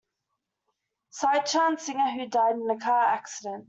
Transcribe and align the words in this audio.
Sita 1.11 1.43
Chan, 1.45 1.77
singer 1.77 2.09
who 2.15 2.25
died 2.25 2.55
in 2.55 2.67
a 2.71 2.79
car 2.79 3.05
accident. 3.05 3.59